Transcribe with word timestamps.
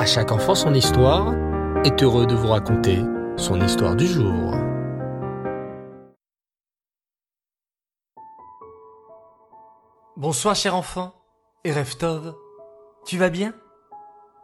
À 0.00 0.06
chaque 0.06 0.32
enfant 0.32 0.54
son 0.54 0.72
histoire 0.72 1.34
est 1.84 2.02
heureux 2.02 2.24
de 2.26 2.34
vous 2.34 2.48
raconter 2.48 3.00
son 3.36 3.60
histoire 3.60 3.94
du 3.94 4.06
jour. 4.06 4.54
Bonsoir 10.16 10.54
cher 10.54 10.74
enfant, 10.74 11.12
et 11.64 11.72
Reftov, 11.74 12.34
tu 13.04 13.18
vas 13.18 13.28
bien? 13.28 13.52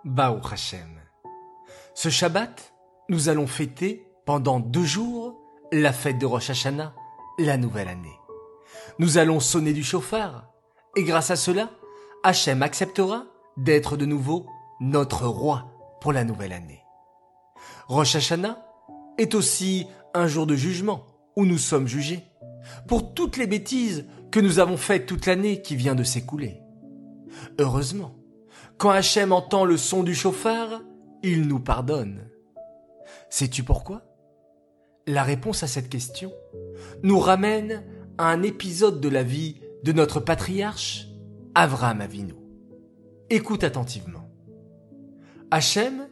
Bao 0.05 0.41
Hashem. 0.53 1.01
Ce 1.95 2.11
Shabbat, 2.11 2.75
nous 3.09 3.31
allons 3.31 3.47
fêter 3.47 4.07
pendant 4.27 4.61
deux 4.61 4.85
jours 4.85 5.41
la 5.73 5.95
fête 5.95 6.19
de 6.19 6.27
Rosh 6.27 6.51
Hashanah, 6.51 6.93
la 7.39 7.57
nouvelle 7.57 7.89
année. 7.89 8.21
Nous 8.99 9.17
allons 9.17 9.41
sonner 9.41 9.73
du 9.73 9.83
chauffard, 9.83 10.51
et 10.97 11.03
grâce 11.03 11.31
à 11.31 11.37
cela, 11.37 11.71
Hachem 12.25 12.63
acceptera 12.63 13.25
d'être 13.57 13.97
de 13.97 14.05
nouveau 14.05 14.45
notre 14.81 15.27
roi 15.27 15.71
pour 16.01 16.13
la 16.13 16.25
nouvelle 16.25 16.53
année. 16.53 16.83
Rosh 17.89 18.17
Hashanah 18.17 18.65
est 19.19 19.35
aussi 19.35 19.87
un 20.15 20.27
jour 20.27 20.47
de 20.47 20.57
jugement 20.57 21.07
où 21.37 21.45
nous 21.45 21.59
sommes 21.59 21.87
jugés 21.87 22.25
pour 22.89 23.15
toutes 23.15 23.37
les 23.37 23.47
bêtises 23.47 24.07
que 24.31 24.41
nous 24.41 24.59
avons 24.59 24.77
faites 24.77 25.07
toute 25.07 25.27
l'année 25.27 25.63
qui 25.63 25.77
vient 25.77 25.95
de 25.95 26.05
s'écouler. 26.05 26.61
Heureusement, 27.59 28.15
quand 28.79 28.91
Hachem 28.91 29.33
entend 29.33 29.65
le 29.65 29.77
son 29.77 30.03
du 30.03 30.15
chauffard, 30.15 30.83
il 31.23 31.49
nous 31.49 31.61
pardonne. 31.61 32.29
Sais-tu 33.31 33.63
pourquoi? 33.63 34.03
La 35.07 35.23
réponse 35.23 35.63
à 35.63 35.67
cette 35.67 35.89
question 35.89 36.33
nous 37.03 37.19
ramène 37.19 37.85
à 38.19 38.29
un 38.29 38.43
épisode 38.43 39.01
de 39.01 39.09
la 39.09 39.23
vie 39.23 39.61
de 39.83 39.93
notre 39.93 40.21
patriarche, 40.21 41.07
Avram 41.55 42.01
Avinu. 42.01 42.35
Écoute 43.31 43.65
attentivement. 43.65 44.26
Hachem 45.53 46.09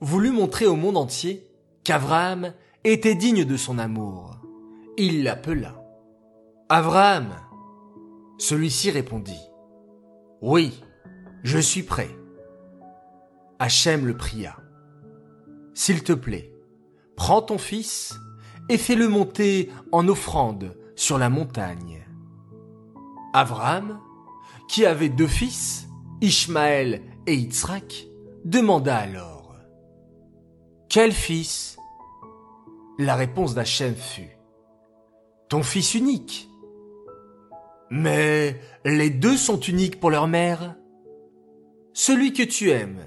voulut 0.00 0.30
montrer 0.30 0.66
au 0.66 0.74
monde 0.74 0.96
entier 0.96 1.46
qu'Avraham 1.84 2.54
était 2.84 3.14
digne 3.14 3.44
de 3.44 3.56
son 3.58 3.78
amour. 3.78 4.38
Il 4.96 5.22
l'appela. 5.22 5.84
Avraham. 6.70 7.28
Celui-ci 8.38 8.90
répondit. 8.90 9.40
Oui, 10.40 10.80
je 11.42 11.58
suis 11.58 11.82
prêt. 11.82 12.08
Hachem 13.58 14.06
le 14.06 14.16
pria. 14.16 14.56
S'il 15.74 16.02
te 16.02 16.14
plaît, 16.14 16.50
prends 17.16 17.42
ton 17.42 17.58
fils 17.58 18.18
et 18.70 18.78
fais-le 18.78 19.08
monter 19.08 19.70
en 19.92 20.08
offrande 20.08 20.74
sur 20.96 21.18
la 21.18 21.28
montagne. 21.28 22.06
Avraham, 23.34 24.00
qui 24.68 24.86
avait 24.86 25.10
deux 25.10 25.26
fils, 25.26 25.86
Ishmaël 26.22 27.02
et 27.26 27.34
Yitzhak, 27.34 28.09
demanda 28.44 28.96
alors 28.96 29.56
Quel 30.88 31.12
fils? 31.12 31.76
La 32.98 33.14
réponse 33.14 33.54
d'Hachem 33.54 33.94
fut 33.94 34.36
Ton 35.48 35.62
fils 35.62 35.94
unique. 35.94 36.48
Mais 37.90 38.60
les 38.84 39.10
deux 39.10 39.36
sont 39.36 39.58
uniques 39.58 39.98
pour 39.98 40.10
leur 40.10 40.28
mère. 40.28 40.76
Celui 41.92 42.32
que 42.32 42.42
tu 42.42 42.70
aimes. 42.70 43.06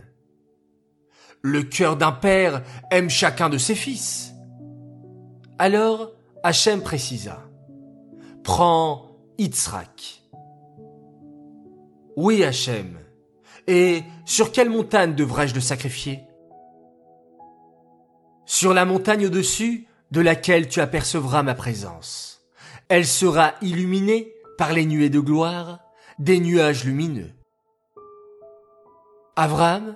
Le 1.42 1.64
cœur 1.64 1.98
d'un 1.98 2.12
père 2.12 2.64
aime 2.92 3.10
chacun 3.10 3.50
de 3.50 3.58
ses 3.58 3.76
fils. 3.76 4.34
Alors 5.60 6.12
Hachem 6.44 6.82
précisa 6.82 7.44
Prends 8.44 9.18
Yitzhak. 9.38 10.24
Oui, 12.16 12.44
Hachem. 12.44 13.03
Et 13.68 14.04
sur 14.26 14.52
quelle 14.52 14.70
montagne 14.70 15.16
devrais-je 15.16 15.56
le 15.56 15.62
sacrifier? 15.62 16.22
Sur 18.46 18.74
la 18.74 18.86
montagne 18.86 19.28
au-dessus 19.28 19.88
de 20.12 20.22
laquelle 20.22 20.68
tu 20.68 20.80
apercevras 20.80 21.44
ma 21.44 21.56
présence. 21.56 22.42
Elle 22.90 23.08
sera 23.08 23.54
illuminée 23.62 24.34
par 24.58 24.74
les 24.74 24.86
nuées 24.86 25.10
de 25.10 25.20
gloire, 25.20 25.80
des 26.20 26.40
nuages 26.40 26.84
lumineux. 26.84 27.32
Abraham 29.36 29.96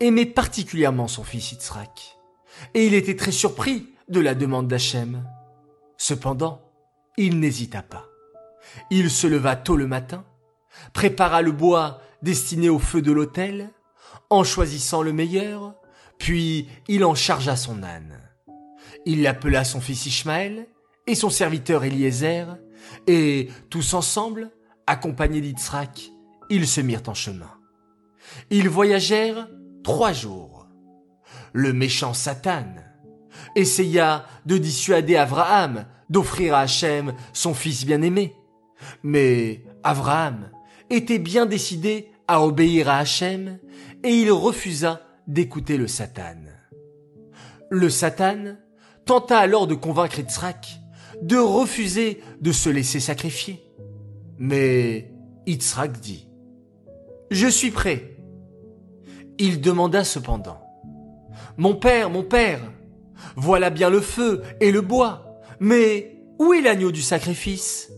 aimait 0.00 0.26
particulièrement 0.26 1.06
son 1.06 1.22
fils 1.22 1.52
Yitzhak, 1.52 2.18
et 2.74 2.86
il 2.86 2.94
était 2.94 3.14
très 3.14 3.30
surpris 3.30 3.94
de 4.08 4.20
la 4.20 4.34
demande 4.34 4.66
d'Hachem. 4.66 5.24
Cependant, 5.96 6.62
il 7.16 7.38
n'hésita 7.38 7.82
pas. 7.82 8.06
Il 8.90 9.10
se 9.10 9.26
leva 9.26 9.54
tôt 9.54 9.76
le 9.76 9.86
matin, 9.86 10.24
prépara 10.92 11.42
le 11.42 11.52
bois 11.52 12.00
destiné 12.22 12.68
au 12.68 12.78
feu 12.78 13.02
de 13.02 13.12
l'autel, 13.12 13.70
en 14.30 14.44
choisissant 14.44 15.02
le 15.02 15.12
meilleur, 15.12 15.74
puis 16.18 16.68
il 16.88 17.04
en 17.04 17.14
chargea 17.14 17.56
son 17.56 17.82
âne. 17.82 18.20
Il 19.04 19.26
appela 19.26 19.64
son 19.64 19.80
fils 19.80 20.06
Ishmaël 20.06 20.66
et 21.06 21.14
son 21.14 21.30
serviteur 21.30 21.84
Eliezer, 21.84 22.56
et 23.06 23.48
tous 23.70 23.94
ensemble, 23.94 24.50
accompagnés 24.86 25.40
d'Yitzhak, 25.40 26.10
ils 26.50 26.66
se 26.66 26.80
mirent 26.80 27.02
en 27.06 27.14
chemin. 27.14 27.50
Ils 28.50 28.68
voyagèrent 28.68 29.48
trois 29.82 30.12
jours. 30.12 30.68
Le 31.52 31.72
méchant 31.72 32.14
Satan 32.14 32.74
essaya 33.54 34.26
de 34.44 34.58
dissuader 34.58 35.16
Abraham 35.16 35.86
d'offrir 36.10 36.54
à 36.54 36.60
Hachem 36.60 37.14
son 37.32 37.54
fils 37.54 37.84
bien-aimé. 37.84 38.34
Mais 39.02 39.64
Abraham 39.82 40.50
était 40.90 41.18
bien 41.18 41.46
décidé 41.46 42.10
à 42.28 42.42
obéir 42.42 42.88
à 42.88 42.98
Hachem 42.98 43.58
et 44.02 44.10
il 44.10 44.30
refusa 44.30 45.00
d'écouter 45.26 45.76
le 45.76 45.88
Satan. 45.88 46.36
Le 47.70 47.90
Satan 47.90 48.56
tenta 49.04 49.38
alors 49.38 49.66
de 49.66 49.74
convaincre 49.74 50.18
Yitzhak 50.18 50.80
de 51.22 51.36
refuser 51.36 52.20
de 52.40 52.52
se 52.52 52.68
laisser 52.68 53.00
sacrifier. 53.00 53.62
Mais 54.38 55.12
Yitzhak 55.46 56.00
dit 56.00 56.28
Je 57.30 57.46
suis 57.46 57.70
prêt. 57.70 58.16
Il 59.38 59.60
demanda 59.60 60.04
cependant 60.04 60.60
Mon 61.56 61.74
père, 61.74 62.10
mon 62.10 62.22
père, 62.22 62.60
voilà 63.36 63.70
bien 63.70 63.90
le 63.90 64.00
feu 64.00 64.42
et 64.60 64.72
le 64.72 64.80
bois, 64.80 65.40
mais 65.60 66.22
où 66.38 66.52
est 66.52 66.60
l'agneau 66.60 66.90
du 66.90 67.02
sacrifice? 67.02 67.90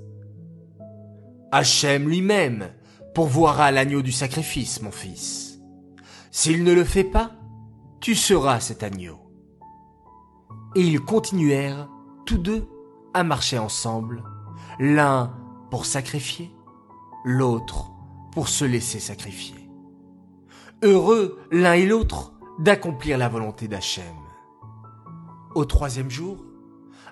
Hachem 1.50 2.08
lui-même 2.08 2.68
pourvoira 3.18 3.72
l'agneau 3.72 4.00
du 4.00 4.12
sacrifice, 4.12 4.80
mon 4.80 4.92
fils. 4.92 5.58
S'il 6.30 6.62
ne 6.62 6.72
le 6.72 6.84
fait 6.84 7.02
pas, 7.02 7.32
tu 7.98 8.14
seras 8.14 8.60
cet 8.60 8.84
agneau. 8.84 9.18
Et 10.76 10.82
ils 10.82 11.00
continuèrent, 11.00 11.88
tous 12.26 12.38
deux, 12.38 12.68
à 13.14 13.24
marcher 13.24 13.58
ensemble, 13.58 14.22
l'un 14.78 15.34
pour 15.68 15.84
sacrifier, 15.84 16.54
l'autre 17.24 17.90
pour 18.30 18.46
se 18.46 18.64
laisser 18.64 19.00
sacrifier. 19.00 19.68
Heureux 20.84 21.40
l'un 21.50 21.72
et 21.72 21.86
l'autre 21.86 22.34
d'accomplir 22.60 23.18
la 23.18 23.28
volonté 23.28 23.66
d'Hachem. 23.66 24.04
Au 25.56 25.64
troisième 25.64 26.08
jour, 26.08 26.44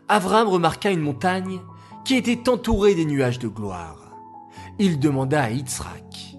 Avram 0.07 0.47
remarqua 0.47 0.93
une 0.93 1.01
montagne 1.01 1.59
qui 2.05 2.15
était 2.15 2.49
entourée 2.49 2.95
des 2.95 3.07
nuages 3.07 3.41
de 3.41 3.49
gloire 3.49 4.06
il 4.79 4.99
demanda 4.99 5.43
à 5.43 5.51
Yitzhak. 5.51 6.37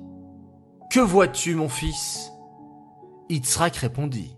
Que 0.91 0.99
vois-tu, 0.99 1.55
mon 1.55 1.69
fils? 1.69 2.31
Yitzhak 3.29 3.75
répondit. 3.77 4.35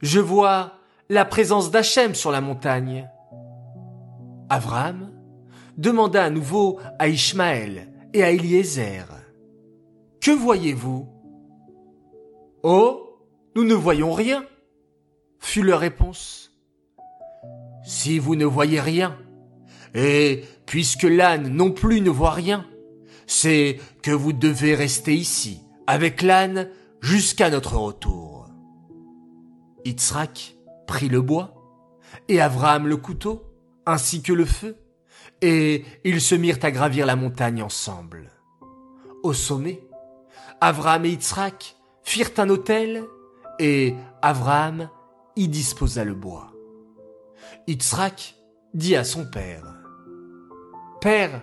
Je 0.00 0.20
vois 0.20 0.74
la 1.08 1.24
présence 1.24 1.70
d'Hachem 1.70 2.14
sur 2.14 2.30
la 2.30 2.40
montagne. 2.40 3.08
Avram 4.48 5.10
demanda 5.76 6.24
à 6.24 6.30
nouveau 6.30 6.78
à 6.98 7.08
Ishmaël 7.08 7.92
et 8.12 8.22
à 8.22 8.30
Eliezer. 8.30 9.06
Que 10.20 10.30
voyez-vous? 10.30 11.08
Oh, 12.62 13.18
nous 13.56 13.64
ne 13.64 13.74
voyons 13.74 14.12
rien, 14.12 14.44
fut 15.38 15.62
leur 15.62 15.80
réponse. 15.80 16.52
Si 17.84 18.18
vous 18.18 18.36
ne 18.36 18.44
voyez 18.44 18.80
rien, 18.80 19.18
et 19.94 20.44
puisque 20.66 21.02
l'âne 21.02 21.48
non 21.48 21.72
plus 21.72 22.00
ne 22.00 22.10
voit 22.10 22.30
rien, 22.30 22.64
c'est 23.26 23.78
que 24.02 24.10
vous 24.10 24.32
devez 24.32 24.74
rester 24.74 25.14
ici, 25.14 25.60
avec 25.86 26.22
l'âne, 26.22 26.68
jusqu'à 27.00 27.50
notre 27.50 27.76
retour. 27.76 28.48
Yitzhak 29.84 30.56
prit 30.86 31.08
le 31.08 31.20
bois, 31.20 31.54
et 32.28 32.40
Abraham 32.40 32.86
le 32.86 32.96
couteau, 32.96 33.42
ainsi 33.86 34.22
que 34.22 34.32
le 34.32 34.44
feu, 34.44 34.76
et 35.40 35.84
ils 36.04 36.20
se 36.20 36.34
mirent 36.34 36.58
à 36.62 36.70
gravir 36.70 37.06
la 37.06 37.16
montagne 37.16 37.62
ensemble. 37.62 38.30
Au 39.22 39.32
sommet, 39.32 39.82
Abraham 40.60 41.04
et 41.04 41.10
Yitzhak 41.10 41.76
firent 42.02 42.38
un 42.38 42.48
autel, 42.48 43.04
et 43.58 43.94
Abraham 44.22 44.88
y 45.36 45.48
disposa 45.48 46.04
le 46.04 46.14
bois. 46.14 46.52
Yitzhak 47.66 48.36
dit 48.74 48.96
à 48.96 49.04
son 49.04 49.26
père, 49.26 49.64
Père, 51.00 51.42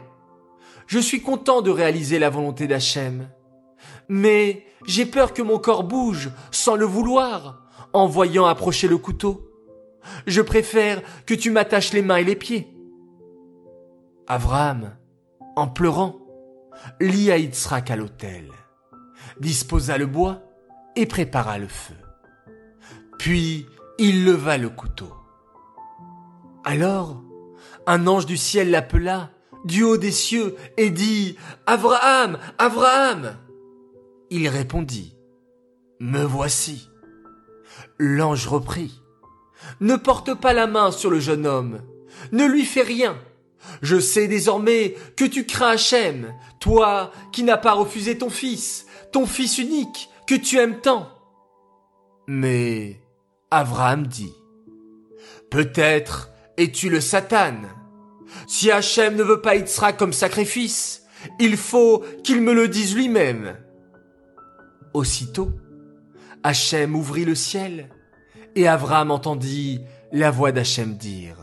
je 0.90 0.98
suis 0.98 1.22
content 1.22 1.62
de 1.62 1.70
réaliser 1.70 2.18
la 2.18 2.32
volonté 2.32 2.66
d'Hachem. 2.66 3.30
Mais 4.08 4.66
j'ai 4.88 5.06
peur 5.06 5.36
que 5.36 5.44
mon 5.44 5.60
corps 5.60 5.84
bouge 5.84 6.32
sans 6.50 6.76
le 6.76 6.86
vouloir 6.86 7.62
en 7.94 8.08
voyant 8.08 8.48
approcher 8.48 8.88
le 8.88 8.98
couteau. 8.98 9.52
Je 10.26 10.42
préfère 10.42 11.04
que 11.28 11.36
tu 11.36 11.52
m'attaches 11.52 11.94
les 11.94 12.02
mains 12.02 12.18
et 12.18 12.24
les 12.24 12.36
pieds. 12.36 12.76
Abraham, 14.26 14.96
en 15.56 15.68
pleurant, 15.68 16.18
lia 17.00 17.38
Yitzhak 17.38 17.92
à 17.92 17.96
l'autel, 17.96 18.50
disposa 19.40 20.00
le 20.00 20.08
bois 20.08 20.42
et 20.96 21.06
prépara 21.06 21.60
le 21.60 21.68
feu. 21.68 21.94
Puis 23.20 23.68
il 24.00 24.26
leva 24.26 24.58
le 24.58 24.70
couteau. 24.70 25.14
Alors, 26.64 27.22
un 27.86 28.08
ange 28.08 28.26
du 28.26 28.38
ciel 28.38 28.72
l'appela 28.72 29.30
du 29.66 29.84
haut 29.84 29.98
des 29.98 30.12
cieux 30.12 30.56
et 30.78 30.90
dit 30.90 31.38
Abraham, 31.66 32.38
Abraham. 32.58 33.36
Il 34.30 34.48
répondit 34.48 35.16
Me 36.00 36.24
voici. 36.24 36.90
L'ange 37.98 38.48
reprit 38.48 39.02
Ne 39.80 39.96
porte 39.96 40.34
pas 40.34 40.54
la 40.54 40.68
main 40.68 40.92
sur 40.92 41.10
le 41.10 41.20
jeune 41.20 41.46
homme, 41.46 41.82
ne 42.32 42.46
lui 42.46 42.66
fais 42.66 42.84
rien. 42.84 43.18
Je 43.82 44.00
sais 44.00 44.28
désormais 44.28 44.96
que 45.18 45.26
tu 45.26 45.46
crains 45.46 45.72
Hachem, 45.72 46.34
toi 46.60 47.12
qui 47.32 47.44
n'as 47.44 47.58
pas 47.58 47.74
refusé 47.74 48.18
ton 48.18 48.30
fils, 48.30 48.86
ton 49.12 49.26
fils 49.26 49.58
unique, 49.58 50.10
que 50.28 50.36
tu 50.36 50.58
aimes 50.58 50.80
tant. 50.80 51.10
Mais 52.28 53.02
Abraham 53.52 54.08
dit, 54.08 54.34
Peut-être 55.50 56.30
es-tu 56.58 56.90
le 56.90 57.02
Satan. 57.02 57.56
Si 58.48 58.72
Hachem 58.72 59.16
ne 59.16 59.24
veut 59.24 59.42
pas 59.42 59.56
Yitzhak 59.56 59.98
comme 59.98 60.14
sacrifice, 60.14 61.04
il 61.40 61.58
faut 61.58 62.04
qu'il 62.24 62.42
me 62.42 62.54
le 62.54 62.68
dise 62.68 62.96
lui-même. 62.96 63.58
Aussitôt, 64.94 65.52
Hachem 66.44 66.96
ouvrit 66.96 67.26
le 67.26 67.36
ciel, 67.36 67.90
et 68.56 68.68
Abraham 68.68 69.12
entendit 69.12 69.82
la 70.12 70.32
voix 70.32 70.52
d'Hachem 70.52 70.96
dire, 70.96 71.38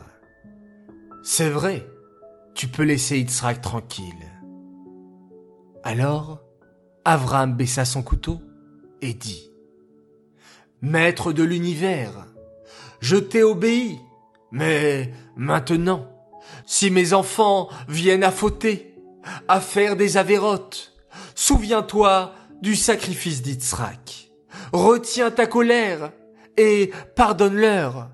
C'est 1.23 1.51
vrai, 1.51 1.87
tu 2.55 2.69
peux 2.69 2.83
laisser 2.83 3.19
Yitzhak 3.19 3.61
tranquille. 3.61 4.15
Alors, 5.85 6.43
Abraham 7.05 7.55
baissa 7.55 7.85
son 7.85 8.03
couteau 8.03 8.41
et 9.01 9.15
dit, 9.15 9.51
Maître 10.83 11.33
de 11.33 11.45
l'univers, 11.45 12.27
je 13.01 13.17
t'ai 13.17 13.43
obéi, 13.43 14.01
mais 14.51 15.13
maintenant, 15.37 16.09
si 16.67 16.91
mes 16.91 17.13
enfants 17.13 17.69
viennent 17.89 18.25
à 18.25 18.31
fauter, 18.31 18.95
à 19.49 19.61
faire 19.61 19.97
des 19.97 20.17
avérotes, 20.17 20.93
souviens-toi 21.35 22.35
du 22.61 22.77
sacrifice 22.77 23.43
d'Yitzhak. 23.43 24.31
Retiens 24.73 25.31
ta 25.31 25.47
colère 25.47 26.13
et 26.57 26.93
pardonne-leur. 27.15 28.11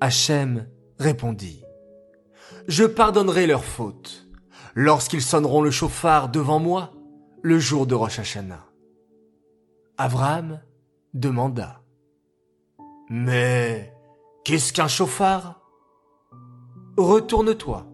Hachem 0.00 0.66
répondit, 0.98 1.62
Je 2.66 2.84
pardonnerai 2.84 3.46
leurs 3.46 3.64
fautes 3.64 4.26
lorsqu'ils 4.74 5.22
sonneront 5.22 5.62
le 5.62 5.70
chauffard 5.70 6.28
devant 6.28 6.58
moi 6.58 6.92
le 7.42 7.58
jour 7.58 7.86
de 7.86 7.94
Rosh 7.94 8.18
Hashanah. 8.18 8.64
Abraham 9.98 10.60
demanda, 11.14 11.82
Mais 13.08 13.92
qu'est-ce 14.44 14.72
qu'un 14.72 14.88
chauffard? 14.88 15.60
Retourne-toi. 16.96 17.86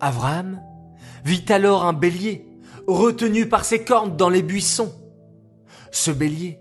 Abraham 0.00 0.62
vit 1.24 1.44
alors 1.48 1.84
un 1.84 1.92
bélier 1.92 2.46
retenu 2.86 3.48
par 3.48 3.64
ses 3.64 3.84
cornes 3.84 4.16
dans 4.16 4.30
les 4.30 4.42
buissons. 4.42 4.94
Ce 5.90 6.10
bélier 6.10 6.60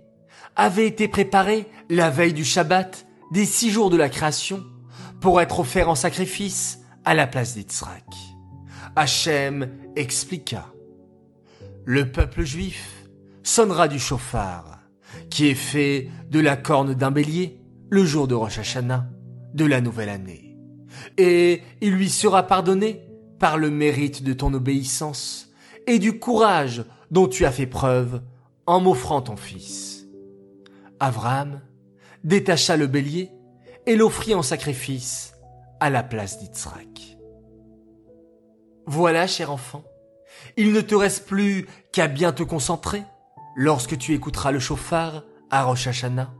avait 0.55 0.87
été 0.87 1.07
préparé 1.07 1.67
la 1.89 2.09
veille 2.09 2.33
du 2.33 2.43
Shabbat 2.43 3.05
des 3.31 3.45
six 3.45 3.71
jours 3.71 3.89
de 3.89 3.97
la 3.97 4.09
création 4.09 4.63
pour 5.21 5.39
être 5.41 5.59
offert 5.59 5.89
en 5.89 5.95
sacrifice 5.95 6.79
à 7.05 7.13
la 7.13 7.27
place 7.27 7.53
d'Yitzhak. 7.53 8.05
Hachem 8.95 9.69
expliqua. 9.95 10.65
Le 11.85 12.11
peuple 12.11 12.43
juif 12.43 13.07
sonnera 13.43 13.87
du 13.87 13.99
chauffard, 13.99 14.79
qui 15.29 15.47
est 15.47 15.55
fait 15.55 16.09
de 16.29 16.39
la 16.39 16.57
corne 16.57 16.93
d'un 16.93 17.11
bélier 17.11 17.61
le 17.89 18.03
jour 18.03 18.27
de 18.27 18.35
Rosh 18.35 18.59
Hashanah 18.59 19.07
de 19.53 19.65
la 19.65 19.79
nouvelle 19.79 20.09
année. 20.09 20.46
Et 21.17 21.61
il 21.81 21.93
lui 21.93 22.09
sera 22.09 22.43
pardonné 22.43 23.01
par 23.39 23.57
le 23.57 23.69
mérite 23.69 24.23
de 24.23 24.33
ton 24.33 24.53
obéissance 24.53 25.51
et 25.85 25.99
du 25.99 26.19
courage 26.19 26.85
dont 27.11 27.27
tu 27.27 27.45
as 27.45 27.51
fait 27.51 27.67
preuve 27.67 28.21
en 28.65 28.79
m'offrant 28.79 29.21
ton 29.21 29.37
fils. 29.37 30.05
Abraham 30.99 31.61
détacha 32.23 32.75
le 32.75 32.87
bélier 32.87 33.31
et 33.85 33.95
l'offrit 33.95 34.35
en 34.35 34.41
sacrifice 34.41 35.33
à 35.79 35.89
la 35.89 36.03
place 36.03 36.39
d'Yitzhak. 36.39 37.17
Voilà, 38.85 39.27
cher 39.27 39.51
enfant, 39.51 39.83
il 40.55 40.73
ne 40.73 40.81
te 40.81 40.95
reste 40.95 41.25
plus 41.25 41.67
qu'à 41.91 42.07
bien 42.07 42.31
te 42.31 42.43
concentrer 42.43 43.03
lorsque 43.55 43.97
tu 43.97 44.13
écouteras 44.13 44.51
le 44.51 44.59
chauffard 44.59 45.23
à 45.49 45.63
Rosh 45.63 45.87
Hashanah 45.87 46.33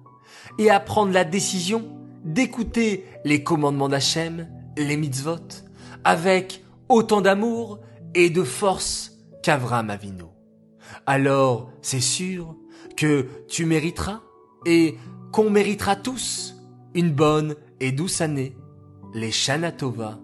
et 0.60 0.70
à 0.70 0.80
prendre 0.80 1.14
la 1.14 1.24
décision 1.24 1.97
d'écouter 2.28 3.06
les 3.24 3.42
commandements 3.42 3.90
d'Hachem, 3.90 4.48
les 4.78 4.98
mitzvot, 4.98 5.64
avec 6.04 6.64
autant 6.90 7.22
d'amour 7.22 7.80
et 8.14 8.30
de 8.30 8.44
force 8.44 9.18
qu'Avram 9.42 9.90
Avinu. 9.90 10.24
Alors, 11.06 11.72
c'est 11.82 12.02
sûr 12.02 12.56
que 12.96 13.28
tu 13.48 13.66
mériteras 13.66 14.22
et 14.66 14.98
qu'on 15.32 15.50
méritera 15.50 15.96
tous 15.96 16.56
une 16.94 17.12
bonne 17.12 17.56
et 17.80 17.92
douce 17.92 18.22
année, 18.22 18.56
les 19.14 19.32
Shanatova 19.32 20.20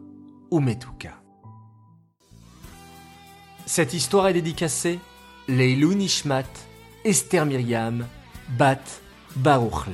ou 0.51 0.59
Metuka. 0.59 1.21
Cette 3.65 3.93
histoire 3.93 4.27
est 4.27 4.33
dédicacée 4.33 4.99
Leilou 5.47 5.93
Nishmat, 5.93 6.43
Esther 7.05 7.45
Myriam, 7.45 8.05
Bat 8.57 8.81
Baruch 9.35 9.87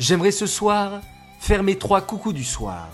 J'aimerais 0.00 0.30
ce 0.30 0.46
soir 0.46 1.02
faire 1.40 1.62
mes 1.62 1.76
trois 1.76 2.00
coucous 2.00 2.32
du 2.32 2.42
soir. 2.42 2.88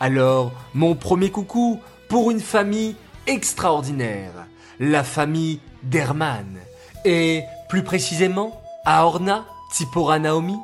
Alors, 0.00 0.52
mon 0.72 0.94
premier 0.94 1.30
coucou 1.30 1.78
pour 2.08 2.30
une 2.30 2.40
famille 2.40 2.96
extraordinaire, 3.26 4.32
la 4.78 5.04
famille 5.04 5.60
d'Herman, 5.82 6.56
et 7.04 7.42
plus 7.68 7.84
précisément 7.84 8.58
à 8.86 9.04
Orna, 9.04 9.44
Tzipora 9.70 10.18
Naomi, 10.18 10.56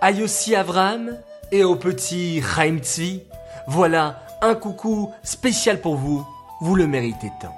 à 0.00 0.12
Yossi 0.12 0.54
Avraham 0.54 1.18
et 1.50 1.64
au 1.64 1.74
petit 1.74 2.40
Chaim 2.40 2.78
Tzvi. 2.78 3.22
Voilà 3.66 4.22
un 4.40 4.54
coucou 4.54 5.10
spécial 5.24 5.80
pour 5.80 5.96
vous, 5.96 6.24
vous 6.60 6.76
le 6.76 6.86
méritez 6.86 7.32
tant. 7.40 7.56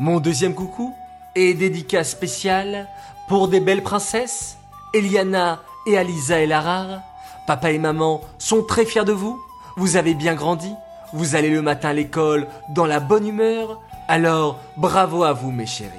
Mon 0.00 0.18
deuxième 0.18 0.56
coucou 0.56 0.92
est 1.36 1.54
dédicace 1.54 2.10
spéciale 2.10 2.88
pour 3.28 3.46
des 3.46 3.60
belles 3.60 3.84
princesses, 3.84 4.56
Eliana 4.92 5.60
et 5.86 5.98
Alisa 5.98 6.40
et 6.40 6.46
Larar. 6.46 7.00
Papa 7.46 7.70
et 7.72 7.78
maman 7.78 8.20
sont 8.38 8.62
très 8.62 8.84
fiers 8.84 9.04
de 9.04 9.12
vous, 9.12 9.38
vous 9.76 9.96
avez 9.96 10.14
bien 10.14 10.34
grandi, 10.34 10.72
vous 11.12 11.36
allez 11.36 11.50
le 11.50 11.62
matin 11.62 11.90
à 11.90 11.92
l'école 11.92 12.46
dans 12.70 12.86
la 12.86 13.00
bonne 13.00 13.26
humeur, 13.26 13.80
alors 14.08 14.58
bravo 14.76 15.24
à 15.24 15.32
vous 15.32 15.50
mes 15.50 15.66
chéris. 15.66 15.90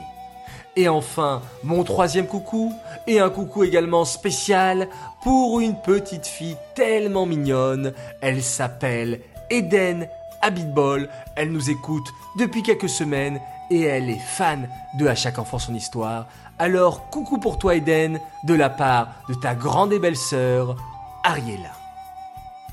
Et 0.75 0.89
enfin, 0.89 1.41
mon 1.63 1.83
troisième 1.83 2.27
coucou, 2.27 2.73
et 3.07 3.19
un 3.19 3.29
coucou 3.29 3.63
également 3.63 4.03
spécial 4.03 4.89
pour 5.23 5.61
une 5.61 5.75
petite 5.75 6.25
fille 6.25 6.57
tellement 6.73 7.25
mignonne. 7.25 7.93
Elle 8.21 8.43
s'appelle 8.43 9.21
Eden 9.49 10.07
Abitbol. 10.41 11.09
Elle 11.35 11.51
nous 11.51 11.69
écoute 11.69 12.07
depuis 12.37 12.61
quelques 12.61 12.89
semaines 12.89 13.39
et 13.69 13.81
elle 13.81 14.09
est 14.09 14.19
fan 14.19 14.69
de 14.97 15.07
À 15.07 15.15
chaque 15.15 15.39
enfant 15.39 15.59
son 15.59 15.73
histoire. 15.73 16.27
Alors 16.59 17.09
coucou 17.09 17.37
pour 17.37 17.57
toi 17.57 17.75
Eden, 17.75 18.19
de 18.43 18.53
la 18.53 18.69
part 18.69 19.09
de 19.27 19.33
ta 19.33 19.55
grande 19.55 19.93
et 19.93 19.99
belle 19.99 20.17
sœur, 20.17 20.75
Ariella. 21.23 21.71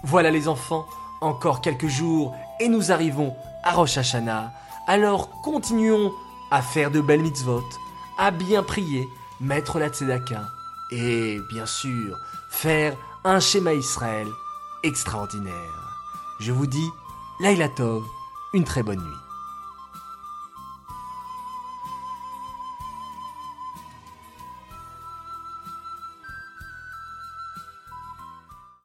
Voilà 0.04 0.30
les 0.30 0.48
enfants, 0.48 0.84
encore 1.20 1.60
quelques 1.60 1.88
jours 1.88 2.34
et 2.60 2.68
nous 2.68 2.92
arrivons 2.92 3.34
à 3.64 3.72
Rosh 3.72 3.98
Hashanah. 3.98 4.52
Alors 4.86 5.30
continuons 5.42 6.12
à 6.50 6.62
faire 6.62 6.90
de 6.90 7.00
belles 7.00 7.22
mitzvot, 7.22 7.64
à 8.18 8.30
bien 8.30 8.62
prier, 8.62 9.08
mettre 9.40 9.78
la 9.78 9.88
tzedaka 9.88 10.42
et 10.90 11.38
bien 11.50 11.66
sûr 11.66 12.18
faire 12.50 12.94
un 13.24 13.40
schéma 13.40 13.72
Israël 13.72 14.28
extraordinaire. 14.82 15.54
Je 16.40 16.52
vous 16.52 16.66
dis, 16.66 16.88
Laila 17.40 17.68
Tov, 17.68 18.04
une 18.52 18.64
très 18.64 18.82
bonne 18.82 19.00
nuit. 19.00 19.31